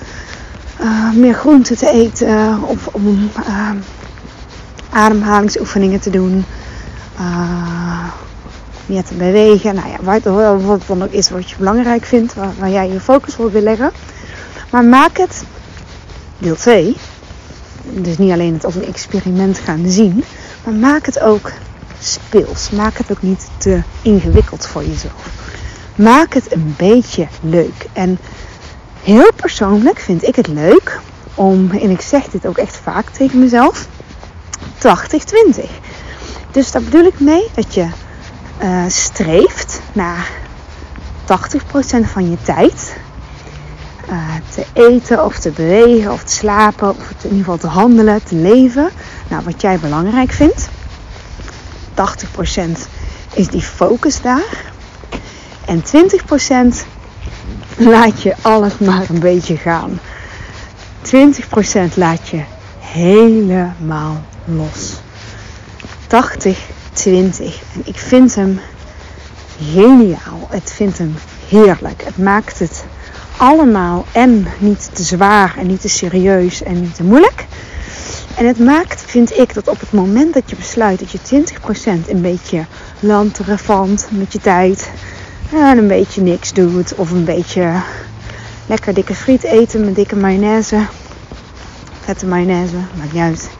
uh, 0.80 1.12
meer 1.12 1.34
groente 1.34 1.76
te 1.76 1.90
eten 1.90 2.62
of 2.62 2.86
om 2.86 3.30
uh, 3.38 3.70
ademhalingsoefeningen 4.90 6.00
te 6.00 6.10
doen. 6.10 6.44
Uh, 7.18 8.04
meer 8.86 9.04
te 9.04 9.14
bewegen. 9.14 9.74
Nou 9.74 9.88
ja, 9.88 9.96
wat, 10.02 10.62
wat 10.62 10.82
dan 10.86 11.02
ook 11.02 11.12
is 11.12 11.30
wat 11.30 11.50
je 11.50 11.56
belangrijk 11.58 12.04
vindt, 12.04 12.34
waar, 12.34 12.52
waar 12.58 12.70
jij 12.70 12.88
je 12.88 13.00
focus 13.00 13.36
op 13.36 13.52
wil 13.52 13.62
leggen. 13.62 13.92
Maar 14.70 14.84
maak 14.84 15.16
het, 15.16 15.44
deel 16.38 16.56
2, 16.56 16.96
dus 17.82 18.18
niet 18.18 18.32
alleen 18.32 18.52
het 18.52 18.64
als 18.64 18.74
een 18.74 18.86
experiment 18.86 19.58
gaan 19.58 19.82
zien, 19.86 20.24
maar 20.64 20.74
maak 20.74 21.06
het 21.06 21.20
ook 21.20 21.52
speels. 22.00 22.70
Maak 22.70 22.96
het 22.96 23.10
ook 23.10 23.22
niet 23.22 23.46
te 23.56 23.82
ingewikkeld 24.02 24.66
voor 24.66 24.84
jezelf. 24.84 25.28
Maak 25.96 26.34
het 26.34 26.52
een 26.52 26.74
beetje 26.76 27.26
leuk. 27.40 27.86
En 27.92 28.18
heel 29.04 29.32
persoonlijk 29.36 29.98
vind 29.98 30.26
ik 30.26 30.36
het 30.36 30.46
leuk 30.46 31.00
om, 31.34 31.70
en 31.70 31.90
ik 31.90 32.00
zeg 32.00 32.24
dit 32.24 32.46
ook 32.46 32.58
echt 32.58 32.76
vaak 32.76 33.08
tegen 33.08 33.38
mezelf, 33.38 33.88
80-20. 34.78 35.64
Dus 36.50 36.70
daar 36.70 36.82
bedoel 36.82 37.04
ik 37.04 37.20
mee 37.20 37.48
dat 37.54 37.74
je 37.74 37.86
uh, 38.62 38.84
streeft 38.88 39.80
naar 39.92 40.30
80% 41.22 41.26
van 42.02 42.30
je 42.30 42.36
tijd 42.42 42.96
uh, 44.10 44.34
te 44.54 44.66
eten 44.72 45.24
of 45.24 45.38
te 45.38 45.50
bewegen 45.50 46.12
of 46.12 46.22
te 46.22 46.32
slapen 46.32 46.88
of 46.88 47.10
in 47.10 47.14
ieder 47.22 47.38
geval 47.38 47.56
te 47.56 47.66
handelen, 47.66 48.24
te 48.24 48.34
leven. 48.34 48.90
Nou, 49.28 49.44
wat 49.44 49.60
jij 49.60 49.78
belangrijk 49.78 50.32
vindt. 50.32 50.68
80% 51.94 52.70
is 53.34 53.48
die 53.48 53.62
focus 53.62 54.20
daar. 54.20 54.72
En 55.66 55.82
20% 55.82 56.84
laat 57.76 58.22
je 58.22 58.34
alles 58.42 58.78
maar 58.78 59.06
een 59.08 59.20
beetje 59.20 59.56
gaan. 59.56 60.00
20% 61.02 61.94
laat 61.94 62.28
je 62.28 62.42
helemaal 62.78 64.22
los. 64.44 64.92
80 66.06 66.58
20. 66.94 67.62
En 67.74 67.82
ik 67.84 67.96
vind 67.96 68.34
hem 68.34 68.60
geniaal. 69.72 70.48
Het 70.48 70.72
vindt 70.72 70.98
hem 70.98 71.14
heerlijk. 71.48 72.02
Het 72.04 72.18
maakt 72.18 72.58
het 72.58 72.84
allemaal 73.36 74.04
en 74.12 74.46
niet 74.58 74.90
te 74.92 75.02
zwaar 75.02 75.54
en 75.58 75.66
niet 75.66 75.80
te 75.80 75.88
serieus 75.88 76.62
en 76.62 76.80
niet 76.80 76.94
te 76.94 77.04
moeilijk. 77.04 77.46
En 78.36 78.46
het 78.46 78.58
maakt, 78.58 79.02
vind 79.06 79.38
ik, 79.38 79.54
dat 79.54 79.68
op 79.68 79.80
het 79.80 79.92
moment 79.92 80.34
dat 80.34 80.50
je 80.50 80.56
besluit 80.56 80.98
dat 80.98 81.10
je 81.10 81.44
20% 82.06 82.08
een 82.08 82.20
beetje 82.20 82.64
lanterefant 83.00 84.06
met 84.10 84.32
je 84.32 84.40
tijd 84.40 84.90
en 85.52 85.78
een 85.78 85.88
beetje 85.88 86.22
niks 86.22 86.52
doet 86.52 86.94
of 86.94 87.10
een 87.10 87.24
beetje 87.24 87.80
lekker 88.66 88.94
dikke 88.94 89.14
friet 89.14 89.42
eten 89.42 89.84
met 89.84 89.94
dikke 89.94 90.16
mayonaise, 90.16 90.86
vette 92.00 92.26
mayonaise, 92.26 92.76
maakt 92.96 93.12
niet 93.12 93.22
uit. 93.22 93.50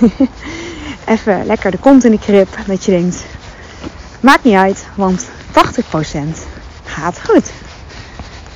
even 1.14 1.46
lekker 1.46 1.70
de 1.70 1.78
kont 1.78 2.04
in 2.04 2.10
de 2.10 2.18
krip. 2.18 2.58
Dat 2.66 2.84
je 2.84 2.90
denkt, 2.90 3.24
maakt 4.20 4.44
niet 4.44 4.54
uit, 4.54 4.86
want 4.94 5.24
80% 5.24 5.28
gaat 6.84 7.20
goed. 7.28 7.50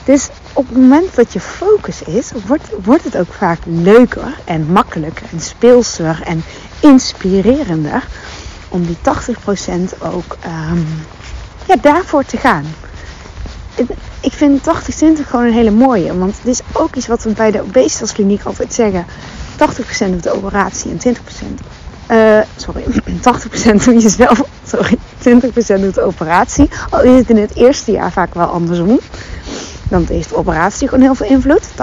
Dus 0.04 0.28
op 0.52 0.68
het 0.68 0.76
moment 0.76 1.14
dat 1.14 1.32
je 1.32 1.40
focus 1.40 2.02
is, 2.02 2.30
wordt, 2.46 2.68
wordt 2.84 3.04
het 3.04 3.16
ook 3.16 3.32
vaak 3.32 3.58
leuker 3.64 4.38
en 4.44 4.72
makkelijker 4.72 5.26
en 5.32 5.40
speelser 5.40 6.22
en 6.22 6.44
inspirerender 6.80 8.06
om 8.68 8.86
die 8.86 8.96
80% 8.96 9.98
ook 9.98 10.36
um, 10.70 10.86
ja, 11.66 11.76
daarvoor 11.80 12.24
te 12.24 12.36
gaan. 12.36 12.64
Ik 14.20 14.32
vind 14.32 14.60
80-20 14.60 14.62
gewoon 15.26 15.46
een 15.46 15.52
hele 15.52 15.70
mooie, 15.70 16.18
want 16.18 16.36
het 16.36 16.46
is 16.46 16.60
ook 16.72 16.94
iets 16.94 17.06
wat 17.06 17.22
we 17.22 17.30
bij 17.30 17.50
de 17.50 17.62
obesitaskliniek 17.62 18.42
altijd 18.42 18.74
zeggen. 18.74 19.06
80% 19.06 20.10
doet 20.10 20.22
de 20.22 20.36
operatie 20.36 20.90
en 20.90 21.16
20% 21.16 21.20
uh, 22.10 22.40
sorry, 22.56 22.84
80% 23.80 23.84
doe 23.84 24.00
je 24.00 24.08
zelf, 24.08 24.42
sorry, 24.66 24.98
20% 25.78 25.80
doet 25.80 25.94
de 25.94 26.02
operatie. 26.02 26.68
Al 26.90 27.02
is 27.02 27.18
het 27.18 27.30
in 27.30 27.36
het 27.36 27.54
eerste 27.54 27.92
jaar 27.92 28.12
vaak 28.12 28.34
wel 28.34 28.46
andersom. 28.46 29.00
Dan 29.88 30.06
heeft 30.08 30.28
de 30.28 30.36
operatie 30.36 30.88
gewoon 30.88 31.04
heel 31.04 31.14
veel 31.14 31.28
invloed, 31.28 31.68
80%. 31.68 31.74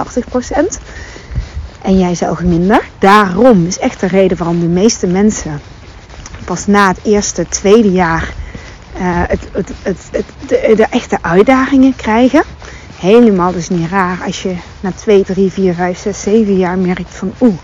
En 1.82 1.98
jij 1.98 2.14
zelf 2.14 2.42
minder. 2.42 2.88
Daarom 2.98 3.66
is 3.66 3.78
echt 3.78 4.00
de 4.00 4.06
reden 4.06 4.36
waarom 4.36 4.60
de 4.60 4.66
meeste 4.66 5.06
mensen 5.06 5.60
pas 6.44 6.66
na 6.66 6.88
het 6.88 6.98
eerste, 7.02 7.46
tweede 7.48 7.90
jaar 7.90 8.34
het, 9.02 9.48
het, 9.52 9.70
het, 9.82 10.24
de, 10.46 10.72
de, 10.76 10.86
echte 10.90 11.18
uitdagingen 11.20 11.96
krijgen. 11.96 12.42
Helemaal 12.98 13.52
dus 13.52 13.68
niet 13.68 13.90
raar 13.90 14.22
als 14.26 14.42
je 14.42 14.56
na 14.80 14.92
2, 14.92 15.24
3, 15.24 15.52
4, 15.52 15.74
5, 15.74 15.98
6, 15.98 16.22
7 16.22 16.56
jaar 16.56 16.78
merkt 16.78 17.14
van 17.14 17.32
oeh, 17.40 17.58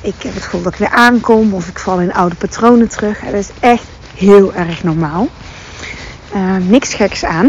ik 0.00 0.22
heb 0.22 0.34
het 0.34 0.42
gevoel 0.42 0.62
dat 0.62 0.72
ik 0.72 0.78
weer 0.78 0.90
aankom 0.90 1.54
of 1.54 1.68
ik 1.68 1.78
val 1.78 2.00
in 2.00 2.12
oude 2.12 2.34
patronen 2.34 2.88
terug. 2.88 3.20
Dat 3.20 3.34
is 3.34 3.50
echt 3.60 3.86
heel 4.14 4.54
erg 4.54 4.82
normaal. 4.82 5.28
Uh, 6.34 6.56
niks 6.56 6.94
geks 6.94 7.24
aan, 7.24 7.48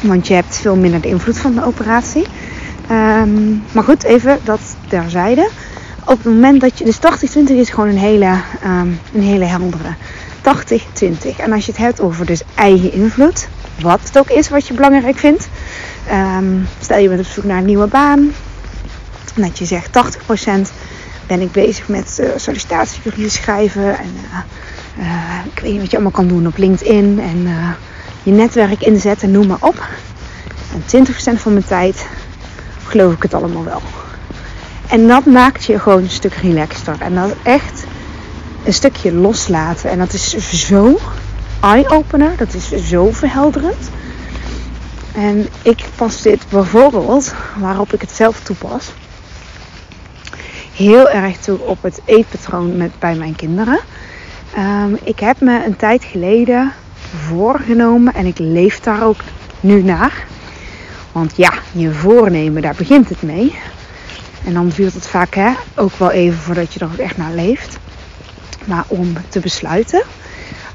want 0.00 0.26
je 0.26 0.34
hebt 0.34 0.56
veel 0.56 0.76
minder 0.76 1.00
de 1.00 1.08
invloed 1.08 1.38
van 1.38 1.54
de 1.54 1.64
operatie. 1.64 2.26
Um, 2.90 3.64
maar 3.72 3.84
goed, 3.84 4.02
even 4.02 4.38
dat 4.44 4.60
terzijde. 4.88 5.50
Op 6.04 6.16
het 6.16 6.32
moment 6.32 6.60
dat 6.60 6.78
je, 6.78 6.84
dus 6.84 6.98
80-20 6.98 7.52
is 7.52 7.70
gewoon 7.70 7.88
een 7.88 7.98
hele, 7.98 8.36
um, 8.64 9.00
een 9.14 9.22
hele 9.22 9.44
heldere. 9.44 9.94
80-20. 10.42 11.36
En 11.36 11.52
als 11.52 11.66
je 11.66 11.72
het 11.72 11.80
hebt 11.80 12.00
over 12.00 12.26
dus 12.26 12.42
eigen 12.54 12.92
invloed, 12.92 13.48
wat 13.80 14.00
het 14.02 14.18
ook 14.18 14.30
is 14.30 14.48
wat 14.48 14.66
je 14.66 14.74
belangrijk 14.74 15.18
vindt. 15.18 15.48
Um, 16.38 16.68
stel 16.80 16.98
je 16.98 17.08
bent 17.08 17.20
op 17.20 17.26
zoek 17.26 17.44
naar 17.44 17.58
een 17.58 17.64
nieuwe 17.64 17.86
baan. 17.86 18.32
Dat 19.34 19.58
je 19.58 19.64
zegt 19.64 19.88
80% 19.88 20.72
ben 21.26 21.40
ik 21.40 21.52
bezig 21.52 21.88
met 21.88 22.20
uh, 22.38 23.28
schrijven. 23.28 23.98
En 23.98 24.14
uh, 24.30 25.04
uh, 25.04 25.46
ik 25.54 25.60
weet 25.60 25.72
niet 25.72 25.80
wat 25.80 25.90
je 25.90 25.96
allemaal 25.96 26.12
kan 26.12 26.28
doen 26.28 26.46
op 26.46 26.56
LinkedIn. 26.56 27.20
En 27.20 27.48
je 28.22 28.32
netwerk 28.32 28.82
inzetten, 28.82 29.30
noem 29.30 29.46
maar 29.46 29.60
op. 29.60 29.88
En 30.72 31.06
20% 31.06 31.40
van 31.40 31.52
mijn 31.52 31.64
tijd 31.64 32.06
geloof 32.84 33.12
ik 33.12 33.22
het 33.22 33.34
allemaal 33.34 33.64
wel. 33.64 33.82
En 34.88 35.06
dat 35.06 35.24
maakt 35.24 35.64
je 35.64 35.78
gewoon 35.78 36.02
een 36.02 36.10
stuk 36.10 36.34
relaxter. 36.34 36.96
En 36.98 37.14
dat 37.14 37.28
is 37.28 37.34
echt 37.42 37.84
een 38.64 38.72
stukje 38.72 39.12
loslaten. 39.12 39.90
En 39.90 39.98
dat 39.98 40.12
is 40.12 40.36
zo 40.66 40.98
eye-opener. 41.60 42.36
Dat 42.36 42.54
is 42.54 42.88
zo 42.88 43.10
verhelderend. 43.10 43.90
En 45.14 45.48
ik 45.62 45.84
pas 45.96 46.22
dit 46.22 46.44
bijvoorbeeld, 46.48 47.34
waarop 47.58 47.92
ik 47.92 48.00
het 48.00 48.10
zelf 48.10 48.40
toepas, 48.40 48.92
heel 50.74 51.10
erg 51.10 51.38
toe 51.38 51.58
op 51.58 51.82
het 51.82 52.00
eetpatroon 52.04 52.76
met, 52.76 52.98
bij 52.98 53.14
mijn 53.14 53.36
kinderen. 53.36 53.78
Um, 54.58 54.98
ik 55.02 55.18
heb 55.18 55.40
me 55.40 55.64
een 55.64 55.76
tijd 55.76 56.04
geleden 56.04 56.72
voorgenomen 57.26 58.14
en 58.14 58.26
ik 58.26 58.38
leef 58.38 58.80
daar 58.80 59.04
ook 59.04 59.20
nu 59.60 59.82
naar. 59.82 60.26
Want 61.12 61.36
ja, 61.36 61.52
je 61.72 61.92
voornemen, 61.92 62.62
daar 62.62 62.74
begint 62.74 63.08
het 63.08 63.22
mee. 63.22 63.54
En 64.44 64.52
dan 64.52 64.68
duurt 64.68 64.94
het 64.94 65.06
vaak 65.06 65.34
hè, 65.34 65.52
ook 65.74 65.96
wel 65.96 66.10
even 66.10 66.38
voordat 66.38 66.74
je 66.74 66.80
er 66.80 66.86
ook 66.86 66.96
echt 66.96 67.16
naar 67.16 67.32
leeft. 67.32 67.78
Maar 68.64 68.84
om 68.86 69.12
te 69.28 69.40
besluiten, 69.40 70.02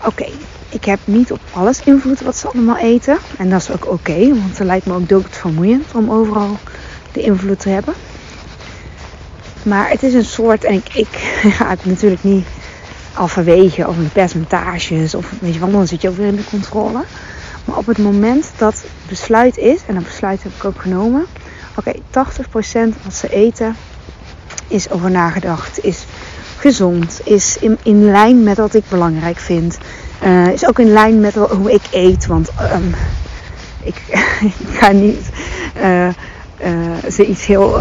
oké, 0.05 0.25
ik 0.69 0.85
heb 0.85 0.99
niet 1.05 1.31
op 1.31 1.39
alles 1.51 1.81
invloed 1.83 2.21
wat 2.21 2.37
ze 2.37 2.47
allemaal 2.47 2.77
eten. 2.77 3.17
En 3.37 3.49
dat 3.49 3.61
is 3.61 3.71
ook 3.71 3.91
oké, 3.91 4.27
want 4.27 4.57
het 4.57 4.67
lijkt 4.67 4.85
me 4.85 4.93
ook 4.93 5.09
doodvermoeiend 5.09 5.85
om 5.93 6.11
overal 6.11 6.57
de 7.11 7.21
invloed 7.21 7.59
te 7.59 7.69
hebben. 7.69 7.93
Maar 9.63 9.89
het 9.89 10.03
is 10.03 10.13
een 10.13 10.25
soort, 10.25 10.63
en 10.63 10.83
ik, 10.93 11.07
ga 11.57 11.69
het 11.69 11.85
natuurlijk 11.85 12.23
niet 12.23 12.45
afwegen 13.13 13.87
of 13.87 13.97
een 13.97 14.11
percentages 14.11 15.15
of 15.15 15.33
weet 15.39 15.53
je 15.53 15.59
wel, 15.59 15.71
dan 15.71 15.87
zit 15.87 16.01
je 16.01 16.09
ook 16.09 16.15
weer 16.15 16.27
in 16.27 16.35
de 16.35 16.43
controle. 16.49 17.03
Maar 17.65 17.77
op 17.77 17.85
het 17.85 17.97
moment 17.97 18.51
dat 18.57 18.85
besluit 19.07 19.57
is, 19.57 19.79
en 19.85 19.93
dat 19.93 20.03
besluit 20.03 20.43
heb 20.43 20.51
ik 20.55 20.65
ook 20.65 20.81
genomen, 20.81 21.25
oké, 21.75 21.93
okay, 22.11 22.25
80% 22.91 23.03
wat 23.03 23.13
ze 23.13 23.29
eten 23.29 23.75
is 24.67 24.89
over 24.89 25.11
nagedacht, 25.11 25.83
is 25.83 26.05
gezond, 26.57 27.21
is 27.23 27.57
in, 27.57 27.77
in 27.83 28.11
lijn 28.11 28.43
met 28.43 28.57
wat 28.57 28.73
ik 28.73 28.83
belangrijk 28.89 29.37
vind. 29.37 29.77
Uh, 30.23 30.47
is 30.47 30.67
ook 30.67 30.79
in 30.79 30.91
lijn 30.91 31.19
met 31.19 31.33
hoe 31.33 31.73
ik 31.73 31.81
eet, 31.91 32.25
want 32.25 32.49
um, 32.73 32.95
ik, 33.83 33.95
ik, 34.59 34.77
ga 34.77 34.91
niet 34.91 35.29
uh, 35.81 36.09
iets 37.29 37.45
heel, 37.45 37.79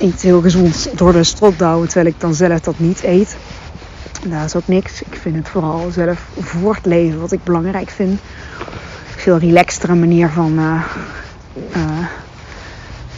iets 0.00 0.22
heel 0.22 0.40
gezonds 0.40 0.88
door 0.94 1.12
de 1.12 1.24
strot 1.24 1.58
terwijl 1.58 2.06
ik 2.06 2.20
dan 2.20 2.34
zelf 2.34 2.60
dat 2.60 2.78
niet 2.78 3.02
eet. 3.02 3.36
Daar 4.26 4.44
is 4.44 4.56
ook 4.56 4.68
niks. 4.68 5.02
Ik 5.02 5.18
vind 5.20 5.36
het 5.36 5.48
vooral 5.48 5.90
zelf 5.90 6.28
voortleven 6.38 7.20
wat 7.20 7.32
ik 7.32 7.44
belangrijk 7.44 7.90
vind. 7.90 8.20
Veel 9.16 9.38
relaxtere 9.38 9.94
manier 9.94 10.28
van, 10.28 10.82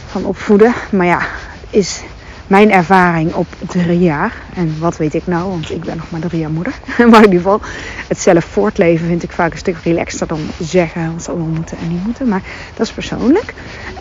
van 0.07 0.25
opvoeden. 0.25 0.73
Maar 0.91 1.05
ja, 1.05 1.21
is 1.69 2.01
mijn 2.51 2.71
ervaring 2.71 3.33
op 3.33 3.47
drie 3.67 3.99
jaar. 3.99 4.33
En 4.53 4.79
wat 4.79 4.97
weet 4.97 5.13
ik 5.13 5.27
nou, 5.27 5.49
want 5.49 5.71
ik 5.71 5.83
ben 5.83 5.97
nog 5.97 6.11
maar 6.11 6.19
drie 6.19 6.39
jaar 6.39 6.51
moeder. 6.51 6.73
maar 7.09 7.23
in 7.23 7.31
ieder 7.31 7.41
geval, 7.41 7.61
het 8.07 8.19
zelf 8.19 8.45
voortleven 8.45 9.07
vind 9.07 9.23
ik 9.23 9.31
vaak 9.31 9.51
een 9.51 9.57
stuk 9.57 9.77
relaxter 9.83 10.27
dan 10.27 10.39
zeggen 10.59 11.13
wat 11.13 11.23
ze 11.23 11.31
allemaal 11.31 11.47
moeten 11.47 11.77
en 11.77 11.87
niet 11.87 12.05
moeten. 12.05 12.27
Maar 12.27 12.41
dat 12.75 12.85
is 12.85 12.93
persoonlijk. 12.93 13.53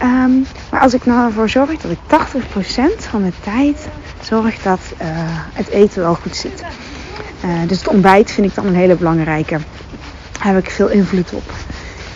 Um, 0.02 0.47
maar 0.71 0.80
als 0.80 0.95
ik 0.95 1.04
nou 1.04 1.26
ervoor 1.26 1.49
zorg 1.49 1.80
dat 1.80 1.90
ik 1.90 1.99
80% 1.99 3.09
van 3.09 3.23
de 3.23 3.33
tijd 3.40 3.88
zorg 4.21 4.62
dat 4.62 4.80
uh, 4.92 5.07
het 5.52 5.69
eten 5.69 6.02
wel 6.02 6.14
goed 6.14 6.37
zit. 6.37 6.62
Uh, 7.45 7.50
dus 7.66 7.78
het 7.78 7.88
ontbijt 7.88 8.30
vind 8.30 8.47
ik 8.47 8.54
dan 8.54 8.66
een 8.66 8.75
hele 8.75 8.97
belangrijke. 8.97 9.59
Daar 10.33 10.54
heb 10.54 10.64
ik 10.64 10.71
veel 10.71 10.88
invloed 10.88 11.33
op. 11.33 11.52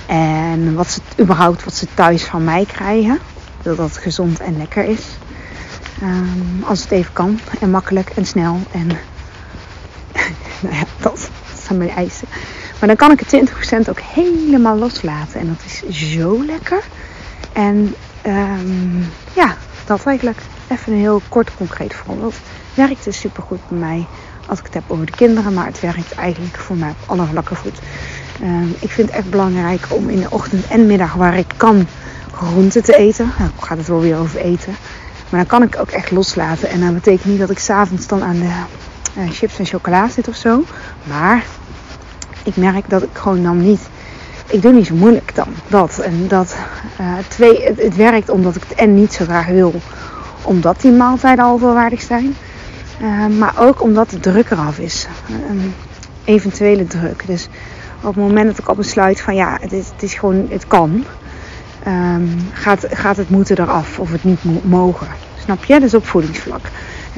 En 0.07 0.75
wat 0.75 0.91
ze 0.91 1.01
überhaupt 1.21 1.65
wat 1.65 1.75
ze 1.75 1.87
thuis 1.95 2.25
van 2.25 2.45
mij 2.45 2.65
krijgen. 2.73 3.19
Dat 3.63 3.77
dat 3.77 3.97
gezond 3.97 4.41
en 4.41 4.57
lekker 4.57 4.85
is. 4.85 5.03
Um, 6.03 6.63
als 6.65 6.83
het 6.83 6.91
even 6.91 7.13
kan. 7.13 7.41
En 7.61 7.71
makkelijk 7.71 8.11
en 8.11 8.27
snel. 8.27 8.61
En 8.73 8.87
nou 10.63 10.75
ja, 10.75 10.85
dat, 11.01 11.31
zijn 11.65 11.79
mijn 11.79 11.91
eisen. 11.91 12.29
Maar 12.79 12.89
dan 12.89 12.97
kan 12.97 13.11
ik 13.11 13.21
het 13.21 13.51
20% 13.87 13.89
ook 13.89 14.01
helemaal 14.01 14.77
loslaten. 14.77 15.41
En 15.41 15.47
dat 15.47 15.65
is 15.65 16.09
zo 16.13 16.45
lekker. 16.45 16.85
En 17.53 17.95
um, 18.27 19.11
ja, 19.35 19.57
dat 19.85 20.07
eigenlijk. 20.07 20.39
Even 20.69 20.93
een 20.93 20.99
heel 20.99 21.23
kort 21.29 21.55
concreet 21.57 21.95
voorbeeld. 21.95 22.35
Werkt 22.75 23.05
dus 23.05 23.21
super 23.21 23.43
goed 23.43 23.69
bij 23.69 23.79
mij 23.79 24.07
als 24.47 24.59
ik 24.59 24.65
het 24.65 24.75
heb 24.75 24.83
over 24.87 25.07
de 25.07 25.13
kinderen. 25.13 25.55
Maar 25.55 25.67
het 25.67 25.81
werkt 25.81 26.13
eigenlijk 26.13 26.57
voor 26.57 26.77
mij 26.77 26.91
op 26.91 26.97
alle 27.07 27.27
vlakken 27.27 27.57
goed. 27.57 27.79
Uh, 28.43 28.71
ik 28.79 28.91
vind 28.91 29.09
het 29.09 29.17
echt 29.17 29.31
belangrijk 29.31 29.87
om 29.89 30.09
in 30.09 30.21
de 30.21 30.31
ochtend 30.31 30.67
en 30.67 30.87
middag 30.87 31.15
waar 31.15 31.39
ik 31.39 31.53
kan 31.57 31.87
groenten 32.33 32.83
te 32.83 32.97
eten. 32.97 33.33
Nou, 33.39 33.51
gaat 33.61 33.79
het 33.79 33.87
wel 33.87 34.01
weer 34.01 34.19
over 34.19 34.41
eten. 34.41 34.75
Maar 35.35 35.47
dan 35.47 35.59
kan 35.59 35.69
ik 35.69 35.81
ook 35.81 35.91
echt 35.91 36.11
loslaten. 36.11 36.69
En 36.69 36.81
dat 36.81 36.95
betekent 36.95 37.25
niet 37.25 37.39
dat 37.39 37.51
ik 37.51 37.59
s'avonds 37.59 38.07
dan 38.07 38.23
aan 38.23 38.39
de 38.39 38.53
uh, 39.19 39.31
chips 39.31 39.59
en 39.59 39.67
chocola 39.67 40.09
zit 40.09 40.29
of 40.29 40.37
zo. 40.37 40.65
Maar 41.03 41.45
ik 42.43 42.57
merk 42.57 42.91
dat 42.91 43.03
ik 43.03 43.09
gewoon 43.13 43.43
dan 43.43 43.61
niet... 43.61 43.89
Ik 44.47 44.63
doe 44.63 44.73
niet 44.73 44.87
zo 44.87 44.95
moeilijk 44.95 45.35
dan. 45.35 45.49
Dat. 45.69 45.99
En 45.99 46.29
dat... 46.29 46.57
Uh, 47.01 47.13
twee, 47.29 47.65
het, 47.77 47.97
werkt 47.97 48.29
omdat 48.29 48.57
ik 48.57 48.63
het 48.69 48.79
en 48.79 48.95
niet 48.95 49.13
zo 49.13 49.25
graag 49.25 49.47
wil. 49.47 49.75
Omdat 50.43 50.81
die 50.81 50.93
maaltijden 50.93 51.45
al 51.45 51.59
volwaardig 51.59 52.03
zijn. 52.03 52.37
Uh, 53.03 53.27
maar 53.27 53.55
ook 53.59 53.83
omdat 53.83 54.11
de 54.11 54.21
druk 54.21 54.51
eraf 54.51 54.79
is. 54.79 55.07
Eventuele 56.25 56.87
druk. 56.87 57.27
Dus 57.27 57.49
op 58.01 58.15
het 58.15 58.25
moment 58.25 58.47
dat 58.47 58.59
ik 58.59 58.67
al 58.67 58.75
besluit 58.75 59.21
van 59.21 59.35
ja, 59.35 59.59
het 59.61 59.73
is, 59.73 59.89
het 59.89 60.03
is 60.03 60.15
gewoon, 60.15 60.47
het 60.51 60.67
kan. 60.67 61.05
Um, 61.87 62.31
gaat, 62.53 62.87
gaat 62.91 63.17
het 63.17 63.31
moeten 63.31 63.59
eraf 63.59 63.99
of 63.99 64.13
het 64.13 64.25
niet 64.25 64.45
mo 64.45 64.61
mogen. 64.63 65.24
Snap 65.45 65.65
je? 65.65 65.81
Dus 65.81 65.95
op 65.95 66.07
voedingsvlak. 66.07 66.61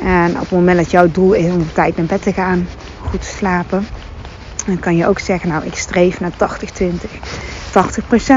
En 0.02 0.30
op 0.30 0.40
het 0.40 0.50
moment 0.50 0.76
dat 0.76 0.90
jouw 0.90 1.10
doel 1.10 1.32
is 1.32 1.52
om 1.52 1.72
tijd 1.72 1.96
naar 1.96 2.06
bed 2.06 2.22
te 2.22 2.32
gaan, 2.32 2.68
goed 3.00 3.20
te 3.20 3.26
slapen, 3.26 3.86
dan 4.66 4.78
kan 4.78 4.96
je 4.96 5.06
ook 5.06 5.18
zeggen, 5.18 5.48
nou 5.48 5.64
ik 5.64 5.74
streef 5.74 6.20
naar 6.20 6.32
80-20. 6.32 6.34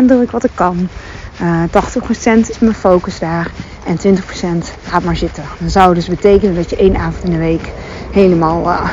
80% 0.03 0.05
doe 0.05 0.21
ik 0.21 0.31
wat 0.31 0.43
ik 0.43 0.51
kan. 0.53 0.89
Uh, 1.41 1.63
80% 1.63 2.49
is 2.49 2.59
mijn 2.59 2.73
focus 2.73 3.19
daar. 3.19 3.51
En 3.85 3.97
20% 3.97 4.01
gaat 4.83 5.03
maar 5.03 5.15
zitten. 5.15 5.43
Dat 5.59 5.71
zou 5.71 5.93
dus 5.93 6.07
betekenen 6.07 6.55
dat 6.55 6.69
je 6.69 6.75
één 6.75 6.95
avond 6.95 7.23
in 7.23 7.31
de 7.31 7.37
week 7.37 7.71
helemaal, 8.11 8.65
uh, 8.65 8.89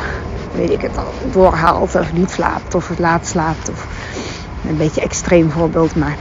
weet 0.55 0.71
ik 0.71 0.81
het 0.81 0.97
al, 0.97 1.13
doorhaalt 1.33 1.95
of 1.95 2.13
niet 2.13 2.31
slaapt 2.31 2.75
of 2.75 2.89
het 2.89 2.99
laat 2.99 3.27
slaapt. 3.27 3.71
Of 3.71 3.87
een 4.69 4.77
beetje 4.77 5.01
extreem 5.01 5.51
voorbeeld, 5.51 5.97
maar 5.97 6.17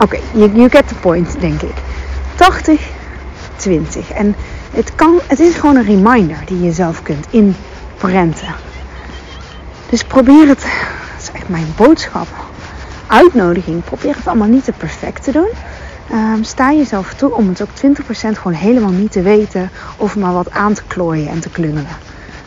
oké, 0.00 0.18
you, 0.32 0.50
you 0.54 0.70
get 0.70 0.88
the 0.88 0.94
point, 0.94 1.40
denk 1.40 1.62
ik. 1.62 1.74
80, 2.34 2.88
20. 3.56 4.10
En 4.12 4.34
het, 4.70 4.94
kan, 4.94 5.20
het 5.26 5.40
is 5.40 5.54
gewoon 5.54 5.76
een 5.76 5.84
reminder 5.84 6.38
die 6.46 6.62
je 6.62 6.72
zelf 6.72 7.02
kunt 7.02 7.26
inprenten. 7.30 8.54
Dus 9.90 10.04
probeer 10.04 10.48
het, 10.48 10.60
dat 11.12 11.22
is 11.22 11.30
echt 11.32 11.48
mijn 11.48 11.72
boodschap, 11.76 12.28
uitnodiging. 13.06 13.84
Probeer 13.84 14.16
het 14.16 14.26
allemaal 14.26 14.48
niet 14.48 14.64
te 14.64 14.72
perfect 14.72 15.22
te 15.22 15.32
doen. 15.32 15.48
Um, 16.12 16.44
sta 16.44 16.72
jezelf 16.72 17.14
toe 17.14 17.34
om 17.34 17.48
het 17.48 17.62
ook 17.62 17.68
20% 17.68 18.08
gewoon 18.10 18.52
helemaal 18.52 18.90
niet 18.90 19.12
te 19.12 19.22
weten 19.22 19.70
of 19.96 20.16
maar 20.16 20.32
wat 20.32 20.50
aan 20.50 20.74
te 20.74 20.82
klooien 20.86 21.28
en 21.28 21.40
te 21.40 21.48
klungelen. 21.48 21.96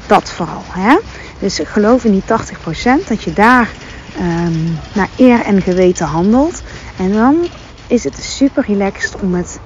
Dat 0.08 0.32
vooral. 0.32 0.64
Hè? 0.68 0.98
Dus 1.40 1.60
geloof 1.64 2.04
in 2.04 2.12
die 2.12 2.24
80% 3.04 3.08
dat 3.08 3.24
je 3.24 3.34
daar 3.34 3.70
um, 4.20 4.78
naar 4.94 5.10
eer 5.18 5.42
en 5.42 5.62
geweten 5.62 6.06
handelt. 6.06 6.62
En 6.98 7.12
dan 7.12 7.48
is 7.88 8.04
het 8.04 8.24
super 8.24 8.64
relaxed 8.68 9.16
om 9.22 9.30
met 9.30 9.60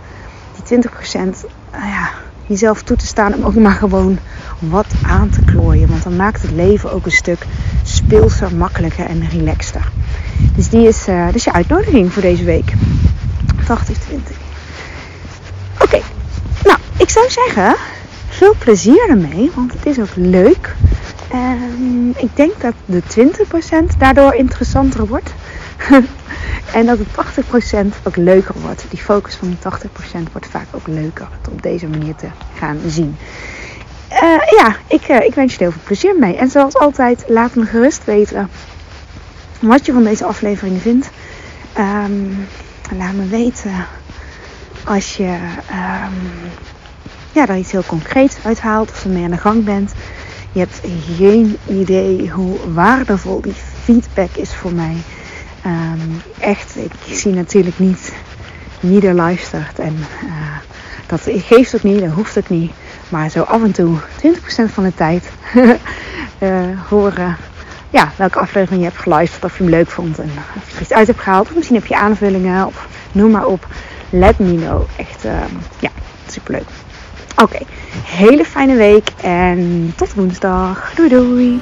die 0.68 0.78
20% 0.78 0.82
uh, 1.20 1.32
ja, 1.72 2.10
jezelf 2.46 2.84
toe 2.84 2.98
te 2.98 3.06
staan 3.06 3.34
om 3.34 3.44
ook 3.44 3.56
maar 3.56 3.72
gewoon 3.72 4.20
wat 4.60 4.94
aan 5.08 5.30
te 5.30 5.42
klooien. 5.42 5.90
Want 5.90 6.04
dan 6.04 6.16
maakt 6.16 6.42
het 6.42 6.52
leven 6.52 6.92
ook 6.92 7.06
een 7.06 7.12
stuk 7.12 7.46
speelser, 7.84 8.56
makkelijker 8.56 9.06
en 9.06 9.30
relaxter. 9.30 9.92
Dus 10.56 10.70
die 10.70 10.88
is, 10.88 11.06
dus 11.32 11.44
je 11.44 11.54
uitnodiging 11.54 12.14
voor 12.14 12.22
deze 12.22 12.44
week. 12.44 12.74
80-20. 13.64 13.66
Oké, 15.80 16.00
nou, 16.64 16.78
ik 16.98 17.10
zou 17.10 17.30
zeggen, 17.30 17.76
veel 18.30 18.56
plezier 18.58 19.10
ermee, 19.10 19.52
want 19.56 19.74
het 19.74 19.86
is 19.86 20.00
ook 20.00 20.16
leuk. 20.16 20.76
Um, 21.34 22.14
ik 22.18 22.36
denk 22.36 22.62
dat 22.62 22.74
de 22.86 23.02
20% 23.94 23.98
daardoor 23.98 24.34
interessanter 24.34 25.08
wordt. 25.08 25.34
en 26.74 26.86
dat 26.86 26.98
het 26.98 27.08
80% 27.88 28.04
ook 28.04 28.16
leuker 28.16 28.56
wordt. 28.62 28.86
Die 28.90 29.00
focus 29.00 29.36
van 29.36 29.50
de 29.50 29.70
80% 30.28 30.32
wordt 30.32 30.48
vaak 30.48 30.68
ook 30.72 30.88
leuker 30.88 31.28
op 31.52 31.62
deze 31.62 31.88
manier 31.88 32.16
te 32.16 32.28
gaan 32.58 32.80
zien. 32.88 33.18
Uh, 34.12 34.20
ja, 34.58 34.76
ik, 34.88 35.10
uh, 35.10 35.26
ik 35.26 35.34
wens 35.34 35.52
je 35.54 35.58
er 35.58 35.64
heel 35.64 35.72
veel 35.72 35.82
plezier 35.84 36.16
mee. 36.20 36.36
En 36.36 36.50
zoals 36.50 36.76
altijd, 36.76 37.24
laat 37.28 37.56
me 37.56 37.66
gerust 37.66 38.04
weten 38.04 38.50
wat 39.60 39.86
je 39.86 39.94
van 39.94 40.04
deze 40.04 40.26
aflevering 40.26 40.82
vindt. 40.82 41.10
Um, 41.78 42.48
laat 42.98 43.14
me 43.14 43.28
weten 43.28 43.86
als 44.84 45.18
je 45.18 45.38
um, 45.72 46.52
ja, 47.32 47.46
daar 47.46 47.58
iets 47.58 47.72
heel 47.72 47.84
concreets 47.86 48.36
uithaalt 48.44 48.90
of 48.90 49.06
mee 49.06 49.24
aan 49.24 49.32
de 49.32 49.38
gang 49.38 49.64
bent. 49.64 49.92
Je 50.52 50.60
hebt 50.60 50.82
geen 51.18 51.58
idee 51.68 52.30
hoe 52.30 52.74
waardevol 52.74 53.42
die 53.42 53.54
feedback 53.84 54.36
is 54.36 54.54
voor 54.54 54.74
mij. 54.74 54.96
Um, 55.66 56.22
echt, 56.40 56.76
ik 56.76 57.16
zie 57.16 57.34
natuurlijk 57.34 57.80
niet 57.80 58.14
wie 58.80 59.08
er 59.08 59.14
luistert. 59.14 59.80
En 59.80 59.96
uh, 60.24 60.58
dat 61.08 61.22
geeft 61.26 61.76
ook 61.76 61.84
niet, 61.84 62.00
dat 62.00 62.12
hoeft 62.12 62.38
ook 62.38 62.50
niet. 62.50 62.72
Maar 63.10 63.30
zo 63.30 63.42
af 63.42 63.64
en 63.64 63.72
toe, 63.72 63.98
20% 63.98 64.00
van 64.74 64.84
de 64.84 64.94
tijd, 64.96 65.30
uh, 66.40 66.80
horen 66.90 67.38
ja, 67.94 68.12
welke 68.16 68.40
aflevering 68.40 68.82
je 68.82 68.88
hebt 68.88 69.02
geluisterd. 69.02 69.44
Of 69.44 69.58
je 69.58 69.64
hem 69.64 69.72
leuk 69.72 69.90
vond 69.90 70.20
en 70.20 70.32
of 70.56 70.70
je 70.70 70.76
er 70.76 70.82
iets 70.82 70.94
uit 70.94 71.08
hebt 71.08 71.20
gehaald. 71.20 71.48
Of 71.48 71.56
misschien 71.56 71.76
heb 71.76 71.86
je 71.86 71.96
aanvullingen 71.96 72.66
of 72.66 72.88
noem 73.12 73.32
maar 73.32 73.46
op. 73.46 73.68
Let 74.10 74.40
me 74.40 74.56
know. 74.56 74.82
Echt, 74.96 75.26
uh, 75.26 75.32
ja, 75.80 75.90
superleuk. 76.28 76.68
Oké, 77.42 77.60
hele 78.06 78.46
fijne 78.46 78.76
week 78.76 79.08
en 79.22 79.94
tot 79.96 80.14
woensdag. 80.14 80.94
Doei 80.96 81.10
doei. 81.10 81.62